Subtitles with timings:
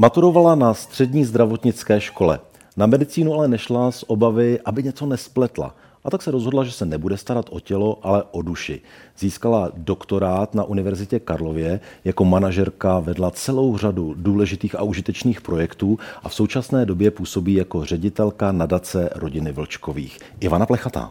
[0.00, 2.40] Maturovala na střední zdravotnické škole.
[2.76, 5.74] Na medicínu ale nešla z obavy, aby něco nespletla.
[6.04, 8.80] A tak se rozhodla, že se nebude starat o tělo, ale o duši.
[9.18, 16.28] Získala doktorát na Univerzitě Karlově, jako manažerka vedla celou řadu důležitých a užitečných projektů a
[16.28, 20.18] v současné době působí jako ředitelka nadace rodiny Vlčkových.
[20.40, 21.10] Ivana Plechatá.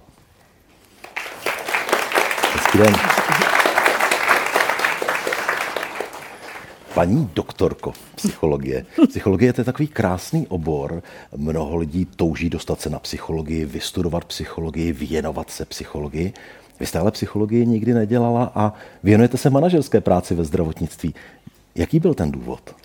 [2.53, 2.93] Hezký den.
[6.97, 8.85] Paní doktorko psychologie.
[9.09, 11.03] Psychologie to je takový krásný obor.
[11.35, 16.33] Mnoho lidí touží dostat se na psychologii, vystudovat psychologii, věnovat se psychologii.
[16.79, 18.73] Vy jste ale psychologii nikdy nedělala a
[19.03, 21.15] věnujete se manažerské práci ve zdravotnictví.
[21.75, 22.75] Jaký byl ten důvod?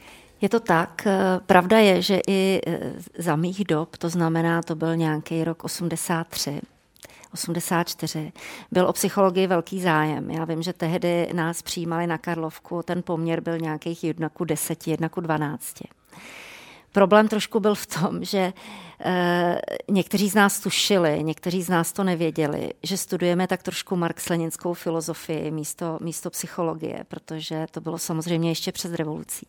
[0.41, 1.09] Je to tak.
[1.47, 2.61] Pravda je, že i
[3.19, 6.61] za mých dob, to znamená, to byl nějaký rok 83,
[7.33, 8.33] 84,
[8.73, 10.31] byl o psychologii velký zájem.
[10.31, 14.89] Já vím, že tehdy nás přijímali na Karlovku, ten poměr byl nějakých 1 ku 10,
[14.89, 15.77] 1 ku 12.
[16.93, 18.53] Problém trošku byl v tom, že
[19.05, 19.61] e,
[19.91, 25.51] někteří z nás tušili, někteří z nás to nevěděli, že studujeme tak trošku marx-leninskou filozofii
[25.51, 29.47] místo, místo psychologie, protože to bylo samozřejmě ještě před revolucí.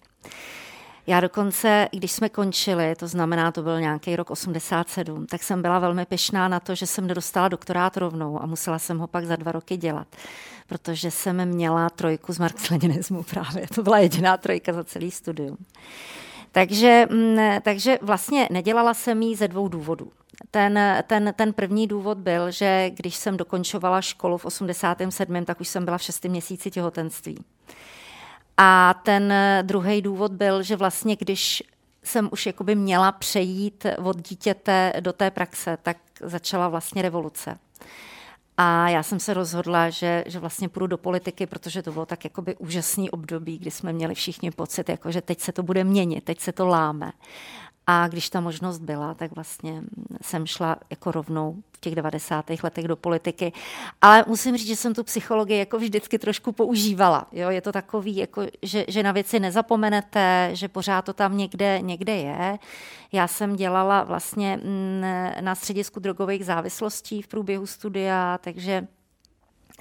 [1.08, 5.80] Já dokonce, když jsme končili, to znamená, to byl nějaký rok 87, tak jsem byla
[5.80, 9.36] velmi pešná na to, že jsem nedostala doktorát rovnou a musela jsem ho pak za
[9.36, 10.08] dva roky dělat,
[10.68, 13.68] protože jsem měla trojku z marxleninismu právě.
[13.76, 15.58] To byla jediná trojka za celý studium.
[16.52, 20.12] Takže, mm, takže vlastně nedělala jsem ji ze dvou důvodů.
[20.52, 25.68] Ten, ten, ten první důvod byl, že když jsem dokončovala školu v 87., tak už
[25.68, 27.38] jsem byla v šestém měsíci těhotenství.
[28.58, 31.64] A ten druhý důvod byl, že vlastně když
[32.04, 37.58] jsem už jakoby měla přejít od dítěte do té praxe, tak začala vlastně revoluce.
[38.58, 42.24] A já jsem se rozhodla, že, že vlastně půjdu do politiky, protože to bylo tak
[42.24, 46.24] jakoby úžasný období, kdy jsme měli všichni pocit, jako že teď se to bude měnit,
[46.24, 47.12] teď se to láme.
[47.88, 49.84] A když ta možnost byla, tak vlastně
[50.22, 52.46] jsem šla jako rovnou v těch 90.
[52.64, 53.54] letech do politiky.
[54.02, 57.28] Ale musím říct, že jsem tu psychologii jako vždycky trošku používala.
[57.32, 57.50] Jo?
[57.50, 62.16] Je to takový, jako, že, že na věci nezapomenete, že pořád to tam někde, někde
[62.16, 62.60] je.
[63.12, 65.04] Já jsem dělala vlastně mm,
[65.42, 68.88] na středisku drogových závislostí v průběhu studia, takže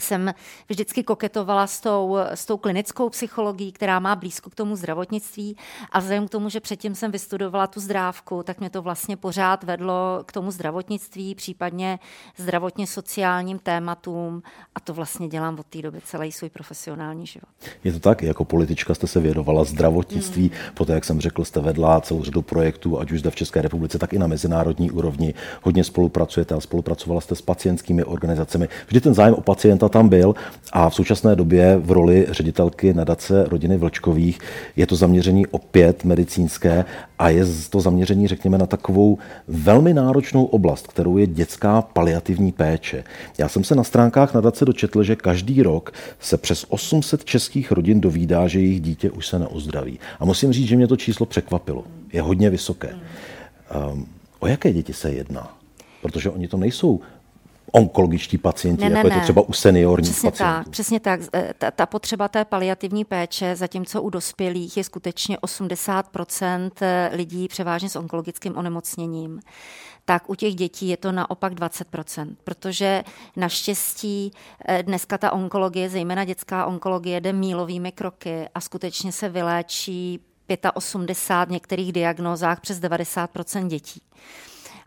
[0.01, 0.35] jsem
[0.69, 5.57] vždycky koketovala s tou, s tou klinickou psychologií, která má blízko k tomu zdravotnictví
[5.93, 9.65] a vzhledem k tomu, že předtím jsem vystudovala tu zdrávku, tak mě to vlastně pořád
[9.65, 11.99] vedlo k tomu zdravotnictví, případně
[12.37, 14.43] zdravotně sociálním tématům
[14.75, 17.49] a to vlastně dělám od té doby celý svůj profesionální život.
[17.85, 20.75] Je to tak, jako politička jste se věnovala zdravotnictví, mm.
[20.75, 23.99] poté, jak jsem řekl, jste vedla celou řadu projektů, ať už zde v České republice,
[23.99, 25.35] tak i na mezinárodní úrovni.
[25.63, 28.69] Hodně spolupracujete a spolupracovala jste s pacientskými organizacemi.
[28.87, 30.35] Vždy ten zájem o pacienta tam byl
[30.73, 34.39] a v současné době v roli ředitelky nadace rodiny Vlčkových
[34.77, 36.85] je to zaměření opět medicínské
[37.19, 43.05] a je to zaměření, řekněme, na takovou velmi náročnou oblast, kterou je dětská paliativní péče.
[43.39, 48.01] Já jsem se na stránkách nadace dočetl, že každý rok se přes 800 českých rodin
[48.01, 49.99] dovídá, že jejich dítě už se neozdraví.
[50.21, 51.85] A musím říct, že mě to číslo překvapilo.
[52.13, 52.95] Je hodně vysoké.
[53.93, 54.07] Um,
[54.41, 55.57] o jaké děti se jedná?
[56.03, 57.01] Protože oni to nejsou
[57.73, 59.15] onkologičtí pacienti, ne, ne, jako ne.
[59.15, 60.65] je to třeba u seniorních přesně pacientů.
[60.65, 61.21] Tak, přesně tak.
[61.35, 66.07] E, ta, ta potřeba té paliativní péče, zatímco u dospělých je skutečně 80
[66.83, 69.41] e, lidí převážně s onkologickým onemocněním,
[70.05, 73.05] tak u těch dětí je to naopak 20% protože
[73.37, 74.33] naštěstí
[74.69, 80.21] e, dneska ta onkologie, zejména dětská onkologie, jde mílovými kroky a skutečně se vyléčí
[80.75, 84.03] 85 v některých diagnózách přes 90% dětí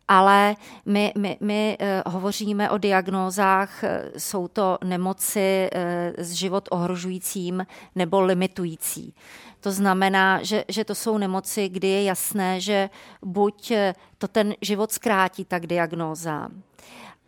[0.08, 0.56] ale
[0.86, 7.66] my, my, my uh, hovoříme o diagnózách, uh, jsou to nemoci uh, s život ohrožujícím
[7.96, 9.14] nebo limitující.
[9.60, 12.90] To znamená, že, že to jsou nemoci, kdy je jasné, že
[13.22, 13.72] buď
[14.18, 16.50] to ten život zkrátí, tak diagnóza,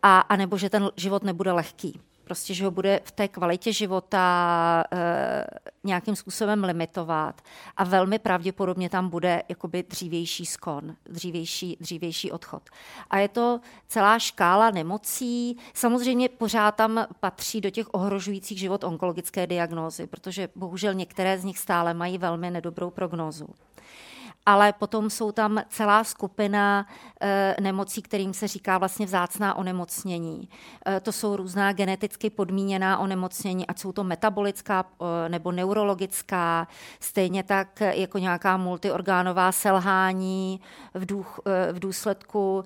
[0.02, 3.72] a, a nebo že ten život nebude lehký prostě, že ho bude v té kvalitě
[3.72, 5.44] života e,
[5.84, 7.42] nějakým způsobem limitovat
[7.76, 12.62] a velmi pravděpodobně tam bude jakoby dřívější skon, dřívější, dřívější odchod.
[13.10, 15.56] A je to celá škála nemocí.
[15.74, 21.58] Samozřejmě pořád tam patří do těch ohrožujících život onkologické diagnózy, protože bohužel některé z nich
[21.58, 23.46] stále mají velmi nedobrou prognózu
[24.48, 26.86] ale potom jsou tam celá skupina
[27.20, 30.48] e, nemocí, kterým se říká vlastně vzácná onemocnění.
[30.86, 34.84] E, to jsou různá geneticky podmíněná onemocnění, ať jsou to metabolická
[35.24, 36.68] e, nebo neurologická,
[37.00, 40.60] stejně tak jako nějaká multiorgánová selhání
[40.94, 42.64] v, duch, e, v důsledku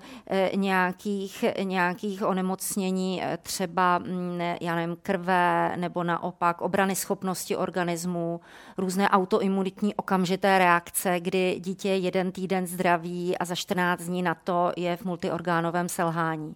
[0.55, 8.41] nějakých, nějakých onemocnění, třeba mm, já nevím, krve nebo naopak obrany schopnosti organismu,
[8.79, 14.35] různé autoimunitní okamžité reakce, kdy dítě je jeden týden zdraví a za 14 dní na
[14.35, 16.55] to je v multiorgánovém selhání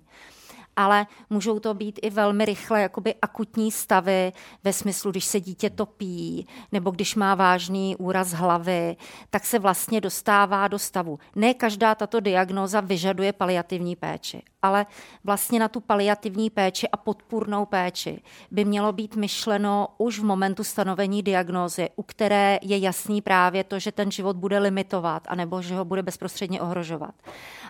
[0.76, 4.32] ale můžou to být i velmi rychle jakoby akutní stavy
[4.64, 8.96] ve smyslu, když se dítě topí nebo když má vážný úraz hlavy,
[9.30, 11.18] tak se vlastně dostává do stavu.
[11.34, 14.86] Ne každá tato diagnóza vyžaduje paliativní péči, ale
[15.24, 20.64] vlastně na tu paliativní péči a podpůrnou péči by mělo být myšleno už v momentu
[20.64, 25.74] stanovení diagnózy, u které je jasný právě to, že ten život bude limitovat, anebo že
[25.76, 27.14] ho bude bezprostředně ohrožovat.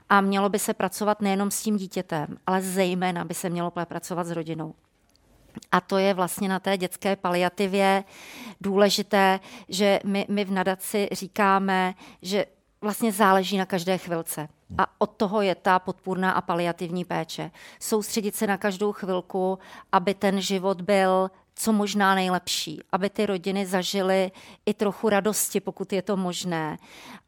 [0.09, 4.27] A mělo by se pracovat nejenom s tím dítětem, ale zejména by se mělo pracovat
[4.27, 4.75] s rodinou.
[5.73, 8.05] A to je vlastně na té dětské paliativě
[8.61, 12.47] důležité, že my, my v nadaci říkáme, že
[12.81, 14.49] vlastně záleží na každé chvilce.
[14.79, 17.51] A od toho je ta podpůrná a paliativní péče.
[17.81, 19.59] Soustředit se na každou chvilku,
[19.93, 24.31] aby ten život byl co možná nejlepší, aby ty rodiny zažily
[24.67, 26.79] i trochu radosti, pokud je to možné,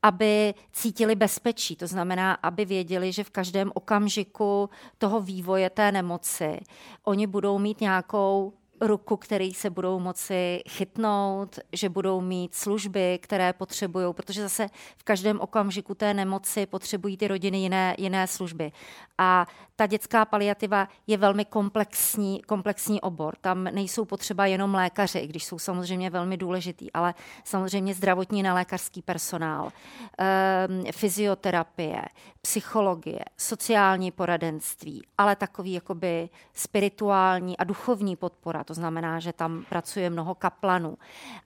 [0.03, 6.61] aby cítili bezpečí, to znamená, aby věděli, že v každém okamžiku toho vývoje té nemoci
[7.05, 13.53] oni budou mít nějakou ruku, který se budou moci chytnout, že budou mít služby, které
[13.53, 18.73] potřebují, protože zase v každém okamžiku té nemoci potřebují ty rodiny jiné, jiné služby.
[19.19, 19.47] A
[19.77, 23.37] ta dětská paliativa je velmi komplexní, komplexní obor.
[23.41, 27.15] Tam nejsou potřeba jenom lékaři, když jsou samozřejmě velmi důležitý, ale
[27.45, 29.73] samozřejmě zdravotní nelékařský personál,
[30.21, 32.03] e, fyzioterapie,
[32.43, 40.11] psychologie, sociální poradenství, ale takový jakoby spirituální a duchovní podpora, to znamená, že tam pracuje
[40.11, 40.99] mnoho kaplanů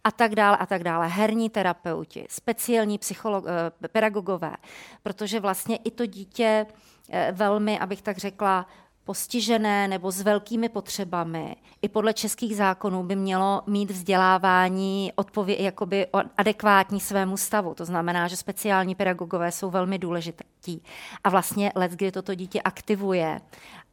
[0.05, 4.57] a tak dále a tak dále, herní terapeuti, speciální psycholog, eh, pedagogové,
[5.03, 6.67] protože vlastně i to dítě
[7.11, 8.67] eh, velmi, abych tak řekla,
[9.05, 16.07] postižené nebo s velkými potřebami i podle českých zákonů by mělo mít vzdělávání odpově- jakoby
[16.37, 17.75] adekvátní svému stavu.
[17.75, 20.83] To znamená, že speciální pedagogové jsou velmi důležití.
[21.25, 23.41] A vlastně let, kdy toto dítě aktivuje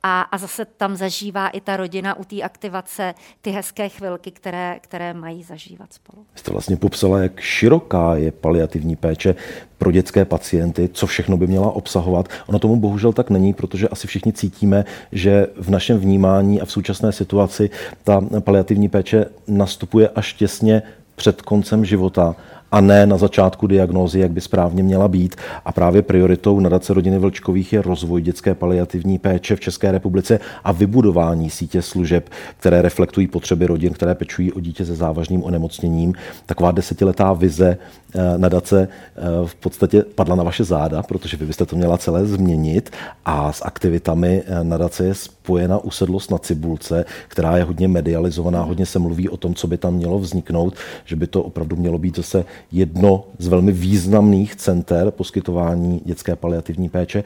[0.04, 4.80] a, a zase tam zažívá i ta rodina u té aktivace ty hezké chvilky, které,
[4.82, 6.26] které mají zažívat spolu.
[6.36, 9.36] Jste vlastně popsala, jak široká je paliativní péče
[9.78, 12.28] pro dětské pacienty, co všechno by měla obsahovat.
[12.48, 16.72] Ono tomu bohužel tak není, protože asi všichni cítíme, že v našem vnímání a v
[16.72, 17.70] současné situaci
[18.04, 20.82] ta paliativní péče nastupuje až těsně
[21.16, 22.36] před koncem života
[22.72, 25.36] a ne na začátku diagnózy, jak by správně měla být.
[25.66, 30.72] A právě prioritou nadace rodiny Vlčkových je rozvoj dětské paliativní péče v České republice a
[30.72, 36.14] vybudování sítě služeb, které reflektují potřeby rodin, které pečují o dítě se závažným onemocněním.
[36.46, 37.78] Taková desetiletá vize
[38.16, 42.26] eh, nadace eh, v podstatě padla na vaše záda, protože vy byste to měla celé
[42.26, 42.90] změnit
[43.26, 45.14] a s aktivitami eh, nadace je
[45.50, 49.78] spojena usedlost na Cibulce, která je hodně medializovaná, hodně se mluví o tom, co by
[49.78, 50.74] tam mělo vzniknout,
[51.06, 56.90] že by to opravdu mělo být zase jedno z velmi významných center poskytování dětské paliativní
[56.90, 57.24] péče.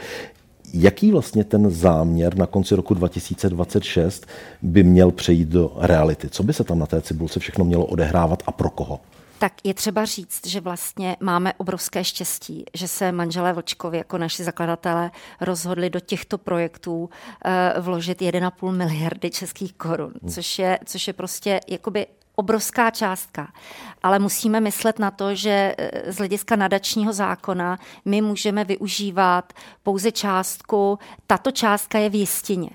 [0.73, 4.27] Jaký vlastně ten záměr na konci roku 2026
[4.61, 6.29] by měl přejít do reality?
[6.29, 8.99] Co by se tam na té cibulce všechno mělo odehrávat a pro koho?
[9.43, 14.43] Tak je třeba říct, že vlastně máme obrovské štěstí, že se manželé Vlčkovi jako naši
[14.43, 17.09] zakladatelé rozhodli do těchto projektů uh,
[17.83, 20.31] vložit 1,5 miliardy českých korun, hmm.
[20.31, 23.53] což je, což je prostě jakoby obrovská částka,
[24.03, 30.11] ale musíme myslet na to, že eh, z hlediska nadačního zákona my můžeme využívat pouze
[30.11, 32.69] částku, tato částka je v jistině.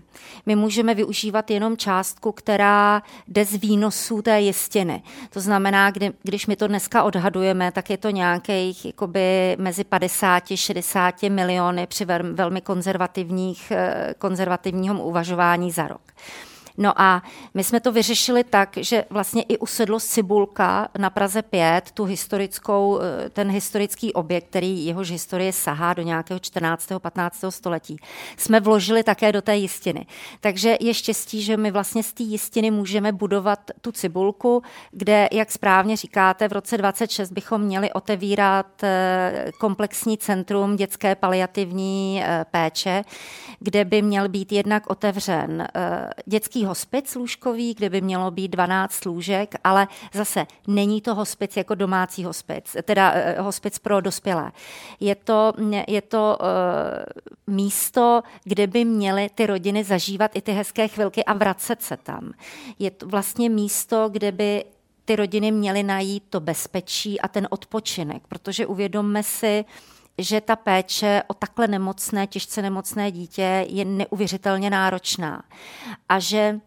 [0.46, 5.02] My můžeme využívat jenom částku, která jde z výnosů té jistiny.
[5.30, 10.42] To znamená, kdy, když my to dneska odhadujeme, tak je to nějakých jakoby mezi 50
[10.54, 16.02] 60 miliony při velmi konzervativních, eh, konzervativního uvažování za rok.
[16.80, 17.22] No a
[17.54, 23.00] my jsme to vyřešili tak, že vlastně i usedlo Cibulka na Praze 5, tu historickou,
[23.00, 26.98] eh, ten historický objekt, který jehož historie sahá do nějakého 14.
[26.98, 27.50] 15.
[27.50, 27.96] století,
[28.36, 30.06] jsme vložili také do té jistiny.
[30.40, 35.52] Takže je štěstí, že my vlastně z té jistiny můžeme budovat tu Cibulku, kde, jak
[35.52, 43.04] správně říkáte, v roce 26 bychom měli otevírat eh, komplexní centrum dětské paliativní eh, péče,
[43.60, 45.66] kde by měl být jednak otevřen
[46.26, 51.74] dětský hospic lůžkový, kde by mělo být 12 lůžek, ale zase není to hospic jako
[51.74, 54.52] domácí hospic, teda uh, hospic pro dospělé.
[55.00, 55.52] Je to,
[55.88, 61.32] je to uh, místo, kde by měly ty rodiny zažívat i ty hezké chvilky a
[61.32, 62.32] vracet se tam.
[62.78, 64.64] Je to vlastně místo, kde by
[65.04, 69.64] ty rodiny měly najít to bezpečí a ten odpočinek, protože uvědomme si,
[70.18, 75.42] že ta péče o takhle nemocné, těžce nemocné dítě je neuvěřitelně náročná
[76.08, 76.60] a že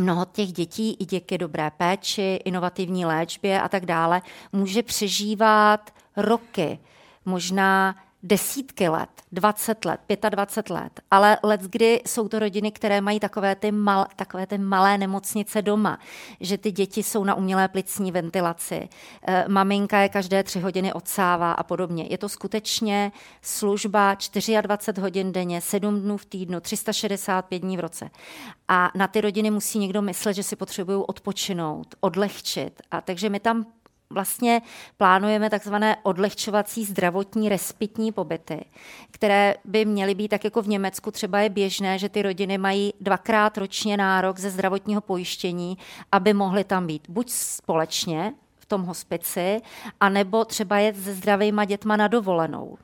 [0.00, 6.78] mnoho těch dětí i díky dobré péči, inovativní léčbě a tak dále může přežívat roky,
[7.24, 10.00] možná desítky let, 20 let,
[10.30, 14.58] 25 let, ale let, kdy jsou to rodiny, které mají takové ty, mal, takové ty
[14.58, 15.98] malé nemocnice doma,
[16.40, 18.88] že ty děti jsou na umělé plicní ventilaci,
[19.26, 22.06] e, maminka je každé tři hodiny odsává a podobně.
[22.10, 23.12] Je to skutečně
[23.42, 24.16] služba
[24.60, 28.10] 24 hodin denně, 7 dnů v týdnu, 365 dní v roce.
[28.68, 32.82] A na ty rodiny musí někdo myslet, že si potřebují odpočinout, odlehčit.
[32.90, 33.66] A takže my tam
[34.12, 34.62] vlastně
[34.96, 38.64] plánujeme takzvané odlehčovací zdravotní respitní pobyty,
[39.10, 42.94] které by měly být tak jako v Německu třeba je běžné, že ty rodiny mají
[43.00, 45.78] dvakrát ročně nárok ze zdravotního pojištění,
[46.12, 49.60] aby mohly tam být buď společně v tom hospici,
[50.00, 52.78] anebo třeba jet se zdravýma dětma na dovolenou.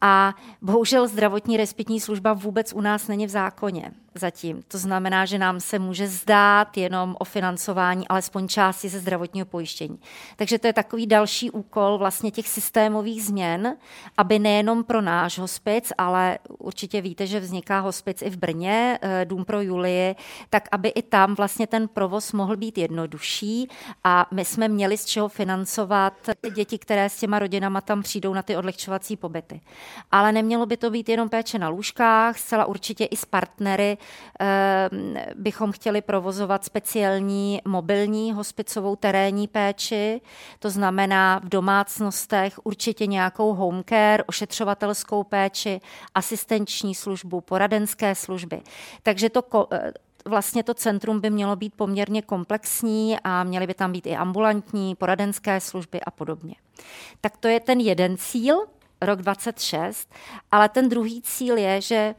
[0.00, 4.62] A bohužel zdravotní respitní služba vůbec u nás není v zákoně zatím.
[4.68, 9.98] To znamená, že nám se může zdát jenom o financování alespoň části ze zdravotního pojištění.
[10.36, 13.76] Takže to je takový další úkol vlastně těch systémových změn,
[14.18, 19.24] aby nejenom pro náš hospic, ale určitě víte, že vzniká hospic i v Brně, eh,
[19.24, 20.14] Dům pro Julii,
[20.50, 23.68] tak aby i tam vlastně ten provoz mohl být jednodušší
[24.04, 26.14] a my jsme měli z čeho financovat
[26.54, 29.60] děti, které s těma rodinama tam přijdou na ty odlehčovací pobyty.
[30.10, 33.98] Ale nemělo by to být jenom péče na lůžkách, zcela určitě i s partnery
[35.34, 40.20] bychom chtěli provozovat speciální mobilní hospicovou terénní péči,
[40.58, 45.80] to znamená v domácnostech určitě nějakou home care, ošetřovatelskou péči,
[46.14, 48.60] asistenční službu, poradenské služby.
[49.02, 49.92] Takže to eh,
[50.24, 54.94] vlastně to centrum by mělo být poměrně komplexní a měly by tam být i ambulantní,
[54.94, 56.54] poradenské služby a podobně.
[57.20, 58.56] Tak to je ten jeden cíl,
[59.02, 60.14] rok 26,
[60.52, 62.14] ale ten druhý cíl je, že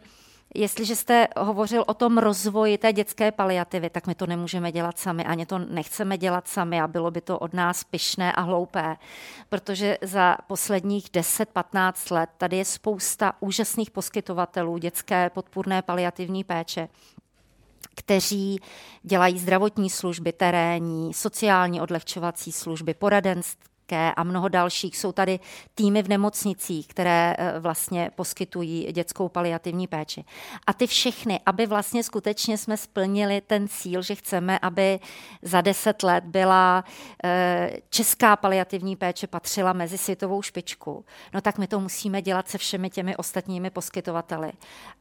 [0.55, 5.25] Jestliže jste hovořil o tom rozvoji té dětské paliativy, tak my to nemůžeme dělat sami,
[5.25, 8.95] ani to nechceme dělat sami a bylo by to od nás pyšné a hloupé,
[9.49, 16.87] protože za posledních 10-15 let tady je spousta úžasných poskytovatelů dětské podpůrné paliativní péče,
[17.95, 18.59] kteří
[19.03, 24.97] dělají zdravotní služby, terénní, sociální odlehčovací služby, poradenství, lékařské a mnoho dalších.
[24.97, 25.39] Jsou tady
[25.75, 30.25] týmy v nemocnicích, které eh, vlastně poskytují dětskou paliativní péči.
[30.67, 34.99] A ty všechny, aby vlastně skutečně jsme splnili ten cíl, že chceme, aby
[35.41, 36.83] za deset let byla
[37.23, 42.57] eh, česká paliativní péče patřila mezi světovou špičku, no tak my to musíme dělat se
[42.57, 44.51] všemi těmi ostatními poskytovateli.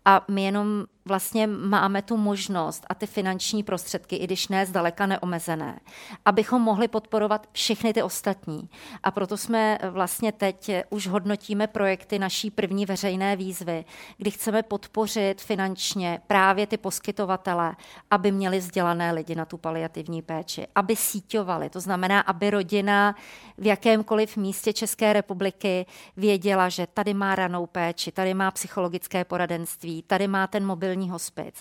[0.04, 5.06] A my jenom vlastně máme tu možnost a ty finanční prostředky, i když ne zdaleka
[5.06, 5.80] neomezené,
[6.24, 8.68] abychom mohli podporovat všechny ty ostatní.
[9.02, 13.84] A proto jsme vlastně teď už hodnotíme projekty naší první veřejné výzvy,
[14.16, 17.76] kdy chceme podpořit finančně právě ty poskytovatele,
[18.10, 21.70] aby měli vzdělané lidi na tu paliativní péči, aby síťovali.
[21.70, 23.14] To znamená, aby rodina
[23.58, 30.02] v jakémkoliv místě České republiky věděla, že tady má ranou péči, tady má psychologické poradenství,
[30.02, 31.54] tady má ten mobilní hospic.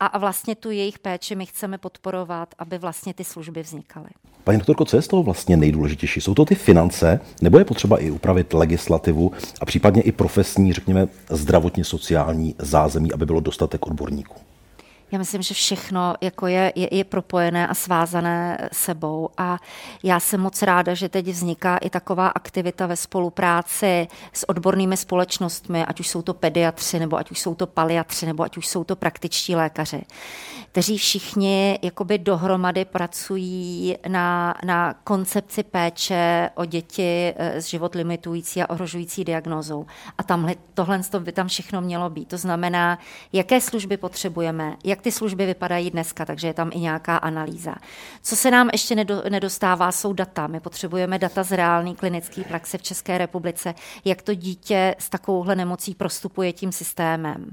[0.00, 4.08] A vlastně tu jejich péči my chceme podporovat, aby vlastně ty služby vznikaly.
[4.44, 6.20] Paní doktorko, co je z toho vlastně nejdůležitější?
[6.20, 11.08] Jsou to ty finance, nebo je potřeba i upravit legislativu a případně i profesní, řekněme,
[11.30, 14.55] zdravotně sociální zázemí, aby bylo dostatek odborníků?
[15.12, 19.58] Já myslím, že všechno jako je, je, je propojené a svázané sebou a
[20.02, 25.84] já jsem moc ráda, že teď vzniká i taková aktivita ve spolupráci s odbornými společnostmi,
[25.84, 28.84] ať už jsou to pediatři, nebo ať už jsou to paliatři, nebo ať už jsou
[28.84, 30.02] to praktičtí lékaři,
[30.76, 38.62] kteří všichni jakoby dohromady pracují na, na koncepci péče o děti eh, s život limitující
[38.62, 39.86] a ohrožující diagnózou.
[40.18, 42.28] A tamhle, tohle by tam všechno mělo být.
[42.28, 42.98] To znamená,
[43.32, 47.74] jaké služby potřebujeme, jak ty služby vypadají dneska, takže je tam i nějaká analýza.
[48.22, 48.94] Co se nám ještě
[49.28, 50.46] nedostává, jsou data.
[50.46, 55.56] My potřebujeme data z reálné klinické praxe v České republice, jak to dítě s takovouhle
[55.56, 57.50] nemocí prostupuje tím systémem.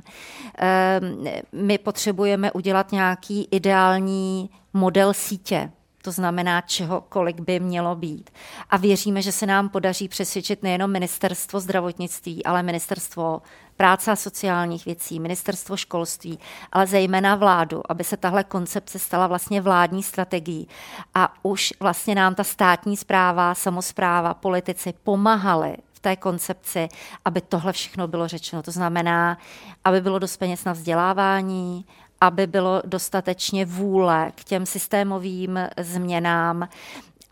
[0.58, 8.30] Ehm, my potřebujeme udělat nějaký ideální model sítě, to znamená, čeho kolik by mělo být.
[8.70, 13.42] A věříme, že se nám podaří přesvědčit nejenom ministerstvo zdravotnictví, ale ministerstvo
[13.78, 16.40] práce a sociálních věcí, ministerstvo školství,
[16.72, 20.68] ale zejména vládu, aby se tahle koncepce stala vlastně vládní strategií.
[21.14, 26.88] A už vlastně nám ta státní zpráva, samozpráva, politici pomáhali v té koncepci,
[27.26, 28.64] aby tohle všechno bylo řečeno.
[28.64, 29.38] To znamená,
[29.84, 31.86] aby bylo dost peněz na vzdělávání,
[32.24, 36.68] aby bylo dostatečně vůle k těm systémovým změnám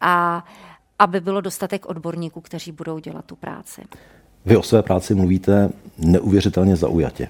[0.01, 0.45] a
[1.00, 3.81] aby bylo dostatek odborníků, kteří budou dělat tu práci.
[4.45, 7.27] Vy o své práci mluvíte neuvěřitelně zaujatě.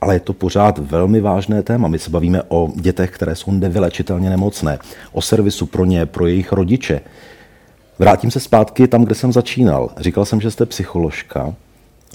[0.00, 1.88] Ale je to pořád velmi vážné téma.
[1.88, 4.78] My se bavíme o dětech, které jsou nevylečitelně nemocné,
[5.12, 7.00] o servisu pro ně, pro jejich rodiče.
[7.98, 9.90] Vrátím se zpátky tam, kde jsem začínal.
[9.96, 11.54] Říkal jsem, že jste psycholožka.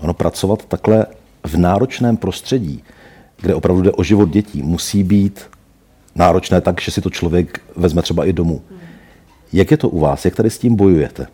[0.01, 1.05] Ono pracovat takhle
[1.43, 2.83] v náročném prostředí,
[3.41, 5.49] kde opravdu jde o život dětí, musí být
[6.15, 8.61] náročné tak, že si to člověk vezme třeba i domů.
[9.53, 10.25] Jak je to u vás?
[10.25, 11.27] Jak tady s tím bojujete?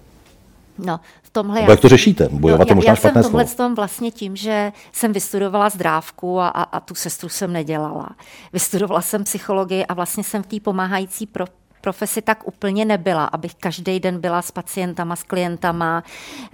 [0.77, 2.29] No, v tomhle Nebo jak to řešíte?
[2.31, 6.47] Bojovat no, já, možná já jsem tomhle tom vlastně tím, že jsem vystudovala zdrávku a,
[6.47, 8.09] a, a tu sestru jsem nedělala.
[8.53, 11.45] Vystudovala jsem psychologii a vlastně jsem v té pomáhající pro,
[11.81, 16.03] profesi tak úplně nebyla, abych každý den byla s pacientama, s klientama,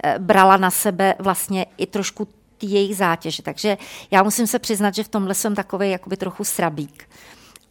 [0.04, 2.28] eh, brala na sebe vlastně i trošku
[2.66, 3.42] jejich zátěže.
[3.42, 3.78] Takže
[4.10, 7.08] já musím se přiznat, že v tomhle jsem takový jakoby trochu srabík.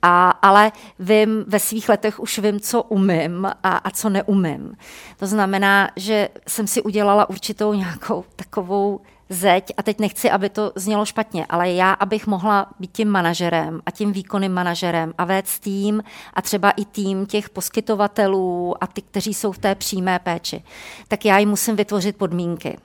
[0.01, 4.77] A, ale vím, ve svých letech už vím, co umím a, a co neumím.
[5.17, 10.71] To znamená, že jsem si udělala určitou nějakou takovou zeď a teď nechci, aby to
[10.75, 15.59] znělo špatně, ale já, abych mohla být tím manažerem a tím výkonným manažerem a vést
[15.59, 20.63] tým a třeba i tým těch poskytovatelů a ty, kteří jsou v té přímé péči,
[21.07, 22.77] tak já jim musím vytvořit podmínky.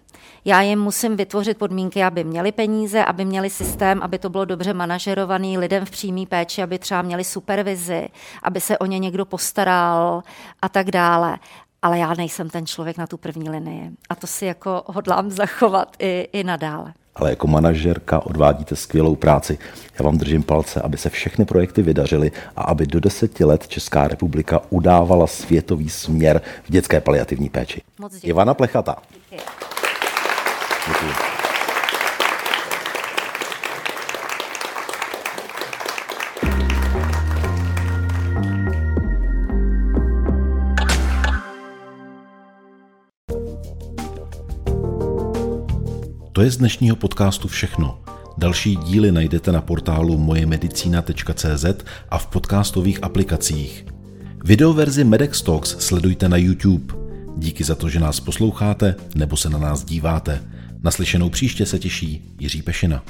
[0.45, 4.75] Já jim musím vytvořit podmínky, aby měli peníze, aby měli systém, aby to bylo dobře
[4.75, 8.09] manažerovaný lidem v přímé péči, aby třeba měli supervizi,
[8.43, 10.23] aby se o ně někdo postaral
[10.63, 11.39] a tak dále
[11.85, 13.91] ale já nejsem ten člověk na tu první linii.
[14.09, 16.93] A to si jako hodlám zachovat i, i nadále.
[17.15, 19.59] Ale jako manažerka odvádíte skvělou práci.
[19.99, 24.09] Já vám držím palce, aby se všechny projekty vydařily a aby do deseti let Česká
[24.09, 27.83] republika udávala světový směr v dětské paliativní péči.
[27.99, 28.27] Moc děkuji.
[28.27, 28.97] Ivana Plechata.
[29.31, 29.45] Děkuji.
[30.89, 31.34] Děkuji.
[46.35, 47.99] To je z dnešního podcastu všechno.
[48.39, 51.65] Další díly najdete na portálu mojemedicina.cz
[52.09, 53.87] a v podcastových aplikacích.
[54.45, 56.95] Videoverzi Medex Talks sledujte na YouTube.
[57.37, 60.43] Díky za to, že nás posloucháte nebo se na nás díváte.
[60.83, 63.03] Naslyšenou příště se těší Jiří Pešina.